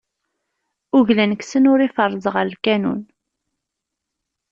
Uglan 0.97 1.31
kksen, 1.39 1.63
ur 1.71 1.79
ifeṛṛez 1.81 2.25
ɣer 2.33 2.45
lkanun. 2.53 3.01